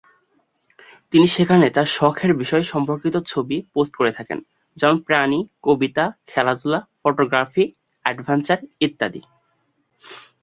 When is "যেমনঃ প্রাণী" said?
4.77-5.39